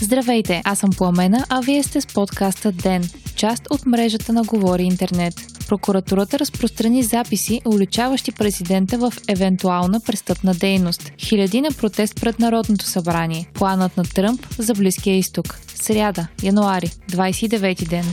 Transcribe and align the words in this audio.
Здравейте, 0.00 0.62
аз 0.64 0.78
съм 0.78 0.90
Пламена, 0.90 1.44
а 1.48 1.60
вие 1.60 1.82
сте 1.82 2.00
с 2.00 2.06
подкаста 2.06 2.72
ДЕН, 2.72 3.08
част 3.36 3.62
от 3.70 3.86
мрежата 3.86 4.32
на 4.32 4.42
Говори 4.42 4.82
Интернет. 4.82 5.34
Прокуратурата 5.68 6.38
разпространи 6.38 7.02
записи, 7.02 7.60
уличаващи 7.64 8.32
президента 8.32 8.98
в 8.98 9.12
евентуална 9.28 10.00
престъпна 10.00 10.54
дейност. 10.54 11.12
Хиляди 11.18 11.60
на 11.60 11.70
протест 11.70 12.20
пред 12.20 12.38
Народното 12.38 12.84
събрание. 12.84 13.50
Планът 13.54 13.96
на 13.96 14.04
Тръмп 14.04 14.46
за 14.58 14.74
Близкия 14.74 15.16
изток. 15.16 15.60
Сряда, 15.74 16.26
януари, 16.42 16.86
29 16.86 17.88
ден. 17.88 18.04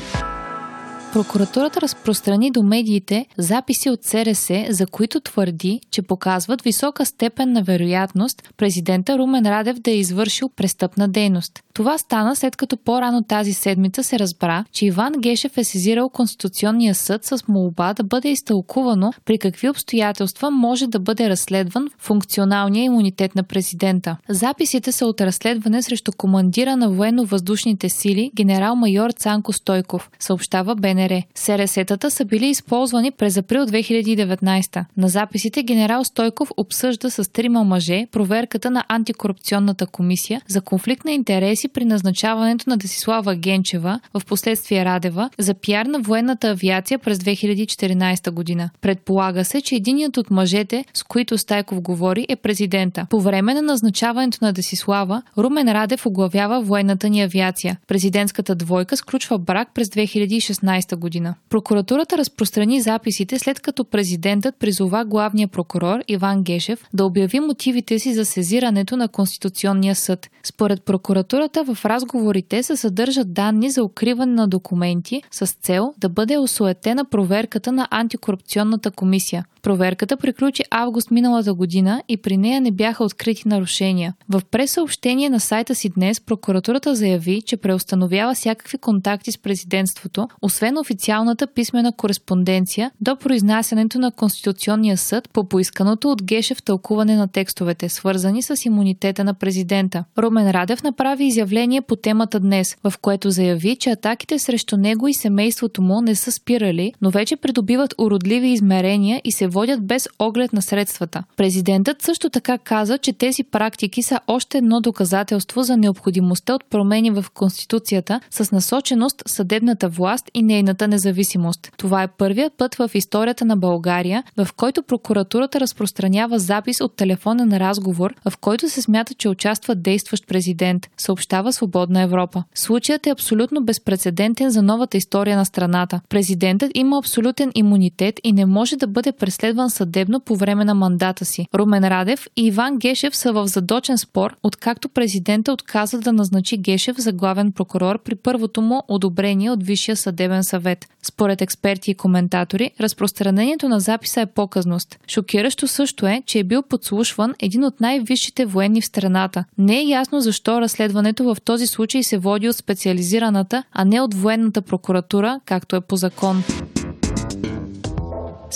Прокуратурата 1.16 1.82
разпространи 1.82 2.52
до 2.52 2.63
медиите 2.63 3.25
записи 3.38 3.89
от 3.89 4.04
СРС, 4.04 4.52
за 4.70 4.88
които 4.88 5.20
твърди, 5.20 5.82
че 5.92 6.01
показват 6.01 6.61
висока 6.61 7.06
степен 7.06 7.51
на 7.51 7.64
вероятност 7.64 8.43
президента 8.57 9.18
Румен 9.18 9.46
Радев 9.46 9.79
да 9.79 9.92
е 9.92 9.97
извършил 9.97 10.50
престъпна 10.50 11.07
дейност. 11.07 11.59
Това 11.73 11.97
стана 11.97 12.36
след 12.36 12.56
като 12.56 12.78
по-рано 12.78 13.23
тази 13.23 13.54
седмица 13.54 14.04
се 14.04 14.20
разбра, 14.20 14.65
че 14.71 14.86
Иван 14.86 15.14
Гешев 15.20 15.57
е 15.57 15.64
сезирал 15.64 16.09
Конституционния 16.09 16.96
съд 16.96 17.25
с 17.25 17.47
молба 17.47 17.93
да 17.93 18.04
бъде 18.04 18.29
изтълкувано 18.29 19.14
при 19.25 19.37
какви 19.37 19.70
обстоятелства 19.70 20.51
може 20.51 20.87
да 20.87 21.00
бъде 21.00 21.29
разследван 21.29 21.89
функционалния 22.00 22.84
имунитет 22.84 23.36
на 23.36 23.43
президента. 23.43 24.18
Записите 24.29 24.92
са 24.92 25.06
от 25.06 25.21
разследване 25.21 25.82
срещу 25.82 26.11
командира 26.18 26.78
на 26.78 26.89
военно-въздушните 26.89 27.89
сили 27.89 28.32
генерал-майор 28.36 29.11
Цанко 29.11 29.54
Стойков, 29.54 30.09
съобщава 30.20 30.75
БНР. 30.75 31.04
БНР. 31.07 31.21
СРС-тата 31.36 32.09
са 32.09 32.25
били 32.25 32.47
използвани 32.47 33.11
през 33.11 33.38
април 33.38 33.66
2019. 33.66 34.86
На 34.97 35.08
записите 35.08 35.64
генерал 35.64 36.03
Стойков 36.03 36.50
обсъжда 36.58 37.09
с 37.09 37.31
трима 37.31 37.64
мъже 37.64 38.08
проверката 38.12 38.72
на 38.72 38.84
антикорупционната 38.89 39.88
комисия 39.88 40.42
за 40.47 40.62
конфликт 40.62 41.06
на 41.06 41.12
интереси 41.12 41.67
при 41.67 41.86
назначаването 41.86 42.70
на 42.70 42.78
Десислава 42.78 43.36
Генчева, 43.36 44.00
в 44.14 44.25
последствие 44.25 44.86
Радева, 44.86 45.30
за 45.39 45.53
пиар 45.53 45.86
на 45.86 46.00
военната 46.00 46.47
авиация 46.47 47.00
през 47.00 47.17
2014 47.17 48.31
година. 48.31 48.69
Предполага 48.81 49.45
се, 49.45 49.62
че 49.62 49.75
единият 49.75 50.17
от 50.17 50.31
мъжете, 50.31 50.86
с 50.94 51.03
които 51.03 51.38
Стайков 51.38 51.81
говори, 51.81 52.25
е 52.30 52.36
президента. 52.36 53.08
По 53.09 53.22
време 53.22 53.53
на 53.53 53.62
назначаването 53.62 54.38
на 54.42 54.53
Десислава, 54.53 55.22
Румен 55.38 55.72
Радев 55.72 56.06
оглавява 56.06 56.62
военната 56.62 57.09
ни 57.09 57.22
авиация. 57.22 57.78
Президентската 57.88 58.56
двойка 58.56 58.97
сключва 58.97 59.38
брак 59.38 59.67
през 59.73 59.88
2016 59.88 60.95
година. 60.96 61.36
Прокуратурата 61.50 62.18
разпространи 62.18 62.82
записите 62.82 63.40
след 63.40 63.60
като 63.60 63.86
президентът 63.86 64.56
призова 64.60 65.06
главния 65.06 65.48
прокурор 65.48 66.00
Иван 66.08 66.44
Гешев 66.44 66.86
да 66.94 67.06
обяви 67.06 67.40
мотивите 67.40 68.00
си 68.00 68.14
за 68.14 68.26
сезирането 68.26 68.98
на 68.98 69.08
Конституционния 69.08 69.96
съд. 69.96 70.30
Според 70.44 70.84
прокуратурата 70.84 71.64
в 71.64 71.86
разговорите 71.86 72.64
се 72.64 72.76
съдържат 72.76 73.34
данни 73.34 73.70
за 73.70 73.84
укриване 73.84 74.34
на 74.34 74.48
документи 74.48 75.22
с 75.32 75.48
цел 75.48 75.94
да 75.98 76.10
бъде 76.10 76.38
осуетена 76.38 77.06
проверката 77.06 77.72
на 77.72 77.88
антикорупционната 77.92 78.92
комисия. 78.92 79.46
Проверката 79.66 80.18
приключи 80.18 80.64
август 80.72 81.12
миналата 81.12 81.54
година 81.54 82.04
и 82.08 82.18
при 82.18 82.38
нея 82.38 82.62
не 82.62 82.72
бяха 82.72 83.04
открити 83.04 83.48
нарушения. 83.48 84.14
В 84.30 84.42
пресъобщение 84.52 85.30
на 85.30 85.40
сайта 85.40 85.76
си 85.76 85.90
днес 85.90 86.22
прокуратурата 86.22 86.96
заяви, 86.96 87.42
че 87.42 87.58
преустановява 87.58 88.34
всякакви 88.34 88.78
контакти 88.78 89.32
с 89.32 89.38
президентството, 89.38 90.28
освен 90.42 90.78
официалната 90.78 91.48
писмена 91.48 91.92
кореспонденция 91.98 92.92
до 93.02 93.16
произнасянето 93.16 94.00
на 94.00 94.12
Конституционния 94.12 94.98
съд 94.98 95.30
по 95.30 95.48
поисканото 95.48 96.12
от 96.12 96.24
Гешев 96.24 96.64
тълкуване 96.64 97.16
на 97.16 97.28
текстовете, 97.28 97.90
свързани 97.90 98.44
с 98.44 98.66
имунитета 98.66 99.24
на 99.24 99.34
президента. 99.34 100.04
Румен 100.18 100.52
Радев 100.52 100.84
направи 100.84 101.26
изявление 101.26 101.81
по 101.81 101.96
темата 101.96 102.40
днес, 102.40 102.78
в 102.84 102.94
което 103.02 103.31
заяви, 103.31 103.75
че 103.75 103.90
атаките 103.90 104.40
срещу 104.40 104.78
него 104.78 105.08
и 105.08 105.14
семейството 105.14 105.81
му 105.81 106.02
не 106.02 106.16
са 106.16 106.31
спирали, 106.31 106.94
но 107.02 107.09
вече 107.09 107.36
придобиват 107.36 107.96
уродливи 107.98 108.48
измерения 108.48 109.22
и 109.24 109.31
се 109.31 109.55
водят 109.56 109.88
без 109.88 110.08
оглед 110.20 110.54
на 110.54 110.62
средствата. 110.62 111.24
Президентът 111.38 112.02
също 112.02 112.30
така 112.30 112.58
каза, 112.58 112.98
че 112.98 113.14
тези 113.14 113.44
практики 113.44 114.04
са 114.04 114.20
още 114.28 114.58
едно 114.58 114.82
доказателство 114.82 115.64
за 115.64 115.78
необходимостта 115.78 116.56
от 116.56 116.64
промени 116.70 117.12
в 117.12 117.26
Конституцията 117.34 118.20
с 118.32 118.52
насоченост 118.52 119.24
съдебната 119.28 119.90
власт 119.90 120.32
и 120.34 120.44
нейната 120.44 120.88
независимост. 120.88 121.72
Това 121.78 122.04
е 122.04 122.08
първият 122.08 122.54
път 122.58 122.76
в 122.76 122.90
историята 122.94 123.46
на 123.46 123.58
България, 123.58 124.24
в 124.38 124.48
който 124.58 124.84
прокуратурата 124.84 125.60
разпространява 125.60 126.40
запис 126.40 126.82
от 126.82 126.96
телефонен 126.96 127.58
разговор, 127.58 128.14
в 128.30 128.38
който 128.38 128.70
се 128.70 128.82
смята, 128.82 129.14
че 129.14 129.30
участва 129.30 129.76
действащ 129.76 130.28
президент, 130.28 130.88
съобщава 130.98 131.54
Свободна 131.54 132.02
Европа. 132.02 132.44
Случаят 132.56 133.08
е 133.08 133.10
абсолютно 133.10 133.64
безпредседентен 133.64 134.50
за 134.50 134.62
новата 134.62 134.98
история 134.98 135.38
на 135.38 135.46
страната. 135.46 136.02
Президентът 136.10 136.72
има 136.74 136.98
абсолютен 136.98 137.52
имунитет 137.56 138.20
и 138.24 138.34
не 138.34 138.46
може 138.46 138.76
да 138.76 138.88
бъде 138.88 139.12
преследван 139.12 139.44
разследван 139.45 139.69
съдебно 139.69 140.19
по 140.19 140.35
време 140.35 140.66
на 140.66 140.75
мандата 140.75 141.25
си. 141.25 141.47
Румен 141.56 141.83
Радев 141.83 142.28
и 142.35 142.45
Иван 142.45 142.78
Гешев 142.78 143.16
са 143.16 143.33
в 143.33 143.47
задочен 143.47 143.97
спор, 143.97 144.35
откакто 144.44 144.89
президента 144.89 145.53
отказа 145.53 146.00
да 146.00 146.13
назначи 146.13 146.57
Гешев 146.57 146.97
за 146.97 147.11
главен 147.11 147.51
прокурор 147.51 148.03
при 148.03 148.16
първото 148.16 148.61
му 148.61 148.81
одобрение 148.88 149.51
от 149.51 149.63
Висшия 149.63 149.95
съдебен 149.95 150.44
съвет. 150.44 150.85
Според 151.03 151.41
експерти 151.41 151.91
и 151.91 151.95
коментатори, 151.95 152.72
разпространението 152.79 153.69
на 153.69 153.79
записа 153.79 154.22
е 154.22 154.25
показност. 154.25 155.00
Шокиращо 155.07 155.67
също 155.67 156.07
е, 156.07 156.22
че 156.25 156.39
е 156.39 156.44
бил 156.44 156.62
подслушван 156.62 157.33
един 157.39 157.63
от 157.63 157.81
най-висшите 157.81 158.45
военни 158.45 158.81
в 158.81 158.85
страната. 158.85 159.45
Не 159.57 159.79
е 159.79 159.88
ясно 159.88 160.22
защо 160.22 160.62
разследването 160.62 161.23
в 161.23 161.38
този 161.45 161.67
случай 161.67 162.03
се 162.03 162.17
води 162.17 162.50
от 162.50 162.56
специализираната, 162.56 163.63
а 163.72 163.85
не 163.85 164.01
от 164.01 164.13
военната 164.13 164.62
прокуратура, 164.62 165.39
както 165.45 165.75
е 165.75 165.81
по 165.81 165.95
закон. 165.95 166.44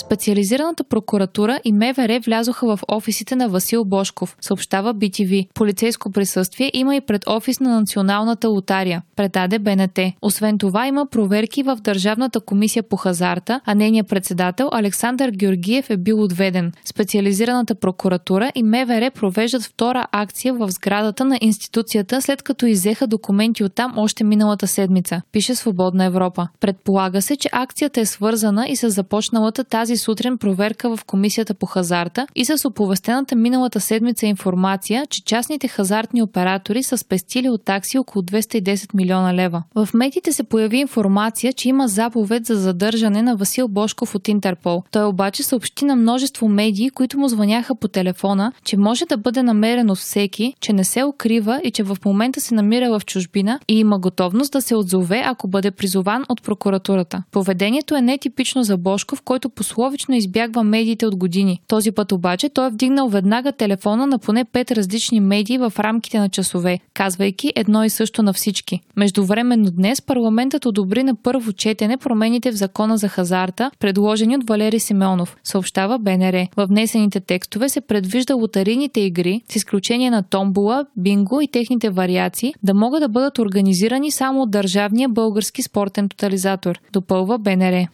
Специализираната 0.00 0.84
прокуратура 0.84 1.60
и 1.64 1.72
МВР 1.72 2.20
влязоха 2.24 2.66
в 2.66 2.80
офисите 2.88 3.36
на 3.36 3.48
Васил 3.48 3.84
Бошков, 3.84 4.36
съобщава 4.40 4.94
BTV. 4.94 5.48
Полицейско 5.54 6.10
присъствие 6.10 6.70
има 6.74 6.96
и 6.96 7.00
пред 7.00 7.28
офис 7.28 7.60
на 7.60 7.80
Националната 7.80 8.48
лотария, 8.48 9.02
предаде 9.16 9.58
БНТ. 9.58 9.98
Освен 10.22 10.58
това 10.58 10.86
има 10.86 11.06
проверки 11.06 11.62
в 11.62 11.76
Държавната 11.76 12.40
комисия 12.40 12.82
по 12.82 12.96
хазарта, 12.96 13.60
а 13.64 13.74
нейният 13.74 14.08
председател 14.08 14.68
Александър 14.72 15.30
Георгиев 15.30 15.90
е 15.90 15.96
бил 15.96 16.22
отведен. 16.22 16.72
Специализираната 16.84 17.74
прокуратура 17.74 18.52
и 18.54 18.62
МВР 18.62 19.10
провеждат 19.10 19.62
втора 19.62 20.06
акция 20.12 20.54
в 20.54 20.70
сградата 20.70 21.24
на 21.24 21.38
институцията, 21.40 22.22
след 22.22 22.42
като 22.42 22.66
изеха 22.66 23.06
документи 23.06 23.64
оттам 23.64 23.94
още 23.96 24.24
миналата 24.24 24.66
седмица, 24.66 25.22
пише 25.32 25.54
Свободна 25.54 26.04
Европа. 26.04 26.48
Предполага 26.60 27.22
се, 27.22 27.36
че 27.36 27.48
акцията 27.52 28.00
е 28.00 28.06
свързана 28.06 28.68
и 28.68 28.76
с 28.76 28.90
започналата 28.90 29.64
тази 29.64 29.89
тази 29.90 29.98
сутрин 29.98 30.38
проверка 30.38 30.96
в 30.96 31.04
Комисията 31.04 31.54
по 31.54 31.66
хазарта 31.66 32.26
и 32.34 32.44
с 32.44 32.68
оповестената 32.68 33.36
миналата 33.36 33.80
седмица 33.80 34.26
информация, 34.26 35.06
че 35.06 35.24
частните 35.24 35.68
хазартни 35.68 36.22
оператори 36.22 36.82
са 36.82 36.98
спестили 36.98 37.48
от 37.48 37.64
такси 37.64 37.98
около 37.98 38.22
210 38.22 38.94
милиона 38.94 39.34
лева. 39.34 39.62
В 39.74 39.88
медиите 39.94 40.32
се 40.32 40.42
появи 40.42 40.78
информация, 40.78 41.52
че 41.52 41.68
има 41.68 41.88
заповед 41.88 42.46
за 42.46 42.54
задържане 42.54 43.22
на 43.22 43.36
Васил 43.36 43.68
Бошков 43.68 44.14
от 44.14 44.28
Интерпол. 44.28 44.82
Той 44.90 45.04
обаче 45.04 45.42
съобщи 45.42 45.84
на 45.84 45.96
множество 45.96 46.48
медии, 46.48 46.90
които 46.90 47.18
му 47.18 47.28
звъняха 47.28 47.74
по 47.74 47.88
телефона, 47.88 48.52
че 48.64 48.76
може 48.76 49.04
да 49.06 49.16
бъде 49.16 49.42
намерен 49.42 49.90
от 49.90 49.98
всеки, 49.98 50.54
че 50.60 50.72
не 50.72 50.84
се 50.84 51.04
укрива 51.04 51.60
и 51.64 51.70
че 51.70 51.82
в 51.82 51.96
момента 52.04 52.40
се 52.40 52.54
намира 52.54 52.98
в 52.98 53.04
чужбина 53.06 53.60
и 53.68 53.78
има 53.78 53.98
готовност 53.98 54.52
да 54.52 54.62
се 54.62 54.74
отзове, 54.74 55.22
ако 55.26 55.48
бъде 55.48 55.70
призован 55.70 56.24
от 56.28 56.42
прокуратурата. 56.42 57.22
Поведението 57.30 57.96
е 57.96 58.02
нетипично 58.02 58.62
за 58.62 58.76
Бошков, 58.76 59.22
който 59.22 59.50
по 59.50 59.62
условично 59.70 60.14
избягва 60.14 60.62
медиите 60.64 61.06
от 61.06 61.16
години. 61.16 61.60
Този 61.68 61.92
път 61.92 62.12
обаче 62.12 62.48
той 62.48 62.66
е 62.66 62.70
вдигнал 62.70 63.08
веднага 63.08 63.52
телефона 63.52 64.06
на 64.06 64.18
поне 64.18 64.44
пет 64.44 64.70
различни 64.70 65.20
медии 65.20 65.58
в 65.58 65.72
рамките 65.78 66.18
на 66.18 66.28
часове, 66.28 66.78
казвайки 66.94 67.52
едно 67.56 67.84
и 67.84 67.90
също 67.90 68.22
на 68.22 68.32
всички. 68.32 68.80
Междувременно 68.96 69.70
днес 69.70 70.02
парламентът 70.02 70.66
одобри 70.66 71.02
на 71.02 71.14
първо 71.14 71.52
четене 71.52 71.96
промените 71.96 72.52
в 72.52 72.54
закона 72.54 72.96
за 72.96 73.08
хазарта, 73.08 73.70
предложени 73.78 74.36
от 74.36 74.48
Валери 74.48 74.80
Симеонов, 74.80 75.36
съобщава 75.44 75.98
БНР. 75.98 76.46
В 76.56 76.66
внесените 76.66 77.20
текстове 77.20 77.68
се 77.68 77.80
предвижда 77.80 78.34
лотарийните 78.34 79.00
игри, 79.00 79.42
с 79.48 79.56
изключение 79.56 80.10
на 80.10 80.22
томбола, 80.22 80.86
бинго 80.96 81.40
и 81.40 81.48
техните 81.48 81.90
вариации, 81.90 82.54
да 82.62 82.74
могат 82.74 83.00
да 83.00 83.08
бъдат 83.08 83.38
организирани 83.38 84.10
само 84.10 84.42
от 84.42 84.50
Държавния 84.50 85.08
български 85.08 85.62
спортен 85.62 86.08
тотализатор, 86.08 86.80
допълва 86.92 87.38
БНР. 87.38 87.86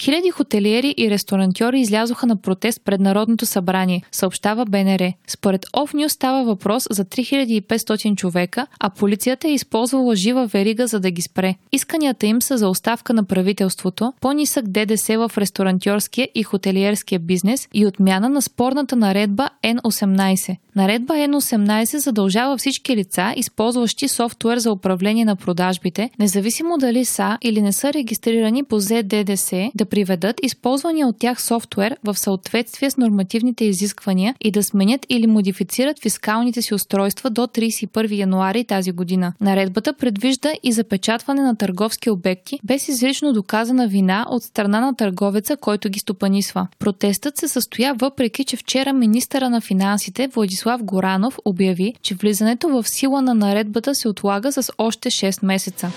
Хиляди 0.00 0.30
хотелиери 0.30 0.94
и 0.96 1.10
ресторантьори 1.10 1.80
излязоха 1.80 2.26
на 2.26 2.36
протест 2.36 2.80
пред 2.84 3.00
Народното 3.00 3.46
събрание, 3.46 4.02
съобщава 4.12 4.64
БНР. 4.64 5.12
Според 5.26 5.66
Офнюс 5.72 6.12
става 6.12 6.44
въпрос 6.44 6.86
за 6.90 7.04
3500 7.04 8.16
човека, 8.16 8.66
а 8.80 8.90
полицията 8.90 9.48
е 9.48 9.52
използвала 9.52 10.16
жива 10.16 10.46
верига 10.46 10.86
за 10.86 11.00
да 11.00 11.10
ги 11.10 11.22
спре. 11.22 11.54
Исканията 11.72 12.26
им 12.26 12.42
са 12.42 12.58
за 12.58 12.68
оставка 12.68 13.14
на 13.14 13.24
правителството, 13.24 14.12
по-нисък 14.20 14.68
ДДС 14.68 15.18
в 15.18 15.38
ресторантьорския 15.38 16.28
и 16.34 16.42
хотелиерския 16.42 17.18
бизнес 17.18 17.68
и 17.74 17.86
отмяна 17.86 18.28
на 18.28 18.42
спорната 18.42 18.96
наредба 18.96 19.48
N18. 19.64 20.56
Наредба 20.76 21.14
N18 21.14 21.96
задължава 21.96 22.56
всички 22.56 22.96
лица, 22.96 23.32
използващи 23.36 24.08
софтуер 24.08 24.58
за 24.58 24.72
управление 24.72 25.24
на 25.24 25.36
продажбите, 25.36 26.10
независимо 26.18 26.78
дали 26.78 27.04
са 27.04 27.38
или 27.42 27.62
не 27.62 27.72
са 27.72 27.92
регистрирани 27.92 28.64
по 28.64 28.80
ZDDS, 28.80 29.70
да 29.74 29.87
приведат 29.88 30.36
използвания 30.42 31.06
от 31.06 31.18
тях 31.18 31.42
софтуер 31.42 31.96
в 32.04 32.18
съответствие 32.18 32.90
с 32.90 32.96
нормативните 32.96 33.64
изисквания 33.64 34.34
и 34.40 34.50
да 34.50 34.62
сменят 34.62 35.06
или 35.08 35.26
модифицират 35.26 36.02
фискалните 36.02 36.62
си 36.62 36.74
устройства 36.74 37.30
до 37.30 37.40
31 37.40 38.16
януари 38.16 38.64
тази 38.64 38.92
година. 38.92 39.32
Наредбата 39.40 39.92
предвижда 39.92 40.50
и 40.62 40.72
запечатване 40.72 41.42
на 41.42 41.56
търговски 41.56 42.10
обекти 42.10 42.60
без 42.64 42.88
изрично 42.88 43.32
доказана 43.32 43.88
вина 43.88 44.26
от 44.28 44.42
страна 44.42 44.80
на 44.80 44.96
търговеца, 44.96 45.56
който 45.56 45.88
ги 45.88 45.98
стопанисва. 45.98 46.68
Протестът 46.78 47.36
се 47.36 47.48
състоя 47.48 47.94
въпреки, 47.94 48.44
че 48.44 48.56
вчера 48.56 48.92
министъра 48.92 49.50
на 49.50 49.60
финансите 49.60 50.28
Владислав 50.28 50.84
Горанов 50.84 51.38
обяви, 51.44 51.94
че 52.02 52.14
влизането 52.14 52.68
в 52.68 52.88
сила 52.88 53.22
на 53.22 53.34
наредбата 53.34 53.94
се 53.94 54.08
отлага 54.08 54.52
с 54.52 54.72
още 54.78 55.10
6 55.10 55.46
месеца 55.46 55.92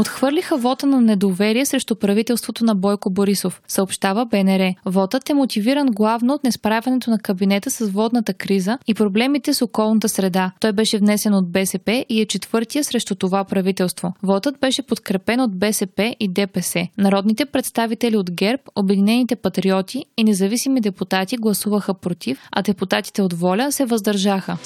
отхвърлиха 0.00 0.56
вота 0.56 0.86
на 0.86 1.00
недоверие 1.00 1.66
срещу 1.66 1.94
правителството 1.94 2.64
на 2.64 2.74
Бойко 2.74 3.10
Борисов, 3.10 3.62
съобщава 3.68 4.26
БНР. 4.26 4.74
Вотът 4.86 5.30
е 5.30 5.34
мотивиран 5.34 5.86
главно 5.86 6.34
от 6.34 6.44
несправянето 6.44 7.10
на 7.10 7.18
кабинета 7.18 7.70
с 7.70 7.88
водната 7.88 8.34
криза 8.34 8.78
и 8.86 8.94
проблемите 8.94 9.54
с 9.54 9.62
околната 9.62 10.08
среда. 10.08 10.52
Той 10.60 10.72
беше 10.72 10.98
внесен 10.98 11.34
от 11.34 11.52
БСП 11.52 12.04
и 12.08 12.20
е 12.20 12.26
четвъртия 12.26 12.84
срещу 12.84 13.14
това 13.14 13.44
правителство. 13.44 14.12
Вотът 14.22 14.60
беше 14.60 14.82
подкрепен 14.82 15.40
от 15.40 15.58
БСП 15.58 16.14
и 16.20 16.28
ДПС. 16.28 16.88
Народните 16.98 17.44
представители 17.46 18.16
от 18.16 18.30
ГЕРБ, 18.30 18.62
Обединените 18.76 19.36
патриоти 19.36 20.04
и 20.16 20.24
независими 20.24 20.80
депутати 20.80 21.36
гласуваха 21.36 21.94
против, 21.94 22.48
а 22.52 22.62
депутатите 22.62 23.22
от 23.22 23.32
Воля 23.32 23.72
се 23.72 23.84
въздържаха. 23.84 24.58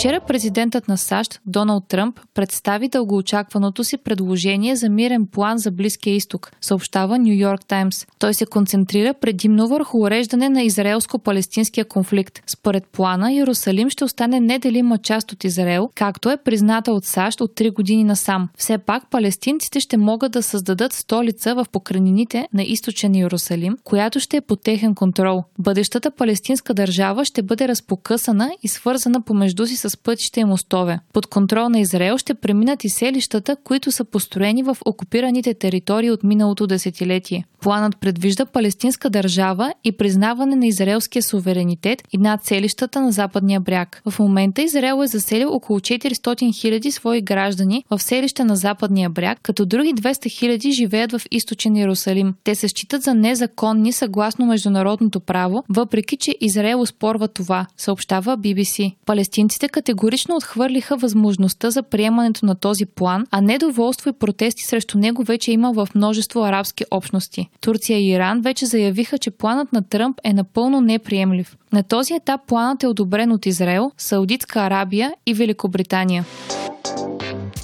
Вчера 0.00 0.20
президентът 0.20 0.88
на 0.88 0.98
САЩ 0.98 1.40
Доналд 1.46 1.88
Тръмп 1.88 2.20
представи 2.34 2.88
дългоочакваното 2.88 3.84
си 3.84 3.96
предложение 3.96 4.76
за 4.76 4.88
мирен 4.88 5.26
план 5.26 5.58
за 5.58 5.70
Близкия 5.70 6.14
изток, 6.14 6.52
съобщава 6.60 7.18
Нью 7.18 7.34
Йорк 7.34 7.66
Таймс. 7.66 8.06
Той 8.18 8.34
се 8.34 8.46
концентрира 8.46 9.14
предимно 9.14 9.68
върху 9.68 9.98
уреждане 9.98 10.48
на 10.48 10.60
израелско-палестинския 10.62 11.88
конфликт. 11.88 12.40
Според 12.46 12.86
плана, 12.86 13.32
Иерусалим 13.32 13.90
ще 13.90 14.04
остане 14.04 14.40
неделима 14.40 14.98
част 14.98 15.32
от 15.32 15.44
Израел, 15.44 15.90
както 15.94 16.30
е 16.30 16.36
призната 16.36 16.92
от 16.92 17.04
САЩ 17.04 17.40
от 17.40 17.50
3 17.50 17.72
години 17.72 18.04
насам. 18.04 18.48
Все 18.56 18.78
пак 18.78 19.10
палестинците 19.10 19.80
ще 19.80 19.96
могат 19.96 20.32
да 20.32 20.42
създадат 20.42 20.92
столица 20.92 21.54
в 21.54 21.66
покрайнините 21.72 22.48
на 22.52 22.62
източен 22.62 23.14
Иерусалим, 23.14 23.76
която 23.84 24.20
ще 24.20 24.36
е 24.36 24.40
под 24.40 24.62
техен 24.62 24.94
контрол. 24.94 25.44
Бъдещата 25.58 26.10
палестинска 26.10 26.74
държава 26.74 27.24
ще 27.24 27.42
бъде 27.42 27.68
разпокъсана 27.68 28.50
и 28.62 28.68
свързана 28.68 29.22
помежду 29.22 29.66
си 29.66 29.76
с 29.76 29.89
с 29.90 29.96
пътища 29.96 30.40
и 30.40 30.44
мостове. 30.44 30.98
Под 31.12 31.26
контрол 31.26 31.68
на 31.68 31.80
Израел 31.80 32.18
ще 32.18 32.34
преминат 32.34 32.84
и 32.84 32.88
селищата, 32.88 33.56
които 33.64 33.92
са 33.92 34.04
построени 34.04 34.62
в 34.62 34.76
окупираните 34.86 35.54
територии 35.54 36.10
от 36.10 36.24
миналото 36.24 36.66
десетилетие. 36.66 37.44
Планът 37.60 38.00
предвижда 38.00 38.46
палестинска 38.46 39.10
държава 39.10 39.74
и 39.84 39.92
признаване 39.92 40.56
на 40.56 40.66
израелския 40.66 41.22
суверенитет 41.22 42.02
и 42.12 42.18
над 42.18 42.44
селищата 42.44 43.00
на 43.00 43.12
западния 43.12 43.60
бряг. 43.60 44.02
В 44.10 44.18
момента 44.18 44.62
Израел 44.62 45.02
е 45.02 45.06
заселил 45.06 45.52
около 45.52 45.80
400 45.80 46.14
000 46.18 46.90
свои 46.90 47.20
граждани 47.20 47.84
в 47.90 47.98
селища 47.98 48.44
на 48.44 48.56
западния 48.56 49.10
бряг, 49.10 49.38
като 49.42 49.66
други 49.66 49.94
200 49.94 50.58
000 50.58 50.70
живеят 50.70 51.12
в 51.12 51.20
източен 51.30 51.76
Иерусалим. 51.76 52.34
Те 52.44 52.54
се 52.54 52.68
считат 52.68 53.02
за 53.02 53.14
незаконни 53.14 53.92
съгласно 53.92 54.46
международното 54.46 55.20
право, 55.20 55.64
въпреки 55.68 56.16
че 56.16 56.36
Израел 56.40 56.86
спорва 56.86 57.28
това, 57.28 57.66
съобщава 57.76 58.38
BBC. 58.38 58.94
Палестинците 59.06 59.68
категорично 59.68 60.36
отхвърлиха 60.36 60.96
възможността 60.96 61.70
за 61.70 61.82
приемането 61.82 62.46
на 62.46 62.54
този 62.54 62.86
план, 62.86 63.26
а 63.30 63.40
недоволство 63.40 64.08
и 64.10 64.12
протести 64.12 64.62
срещу 64.62 64.98
него 64.98 65.22
вече 65.22 65.52
има 65.52 65.72
в 65.72 65.88
множество 65.94 66.44
арабски 66.44 66.84
общности. 66.90 67.49
Турция 67.60 67.98
и 67.98 68.10
Иран 68.10 68.40
вече 68.40 68.66
заявиха, 68.66 69.18
че 69.18 69.30
планът 69.30 69.72
на 69.72 69.82
Тръмп 69.82 70.20
е 70.24 70.32
напълно 70.32 70.80
неприемлив. 70.80 71.56
На 71.72 71.82
този 71.82 72.14
етап 72.14 72.40
планът 72.46 72.82
е 72.82 72.86
одобрен 72.86 73.32
от 73.32 73.46
Израел, 73.46 73.92
Саудитска 73.98 74.60
Арабия 74.60 75.12
и 75.26 75.34
Великобритания. 75.34 76.24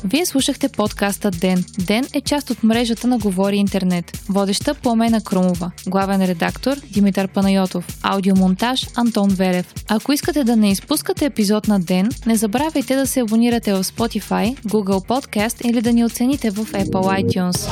Вие 0.05 0.27
слушахте 0.27 0.69
подкаста 0.69 1.31
Ден. 1.31 1.65
Ден 1.87 2.05
е 2.15 2.21
част 2.21 2.51
от 2.51 2.63
мрежата 2.63 3.07
на 3.07 3.19
Говори 3.19 3.57
Интернет. 3.57 4.19
Водеща 4.29 4.75
Пламена 4.75 5.21
Крумова. 5.21 5.71
Главен 5.87 6.25
редактор 6.25 6.77
Димитър 6.93 7.29
Панайотов. 7.29 7.99
Аудиомонтаж 8.03 8.87
Антон 8.97 9.29
Велев. 9.29 9.75
Ако 9.89 10.13
искате 10.13 10.45
да 10.45 10.57
не 10.57 10.71
изпускате 10.71 11.25
епизод 11.25 11.69
на 11.69 11.81
Ден, 11.81 12.09
не 12.27 12.37
забравяйте 12.37 12.97
да 12.97 13.07
се 13.07 13.21
абонирате 13.21 13.73
в 13.73 13.85
Spotify, 13.85 14.59
Google 14.59 15.09
Podcast 15.09 15.71
или 15.71 15.81
да 15.81 15.93
ни 15.93 16.05
оцените 16.05 16.51
в 16.51 16.57
Apple 16.57 17.25
iTunes. 17.25 17.71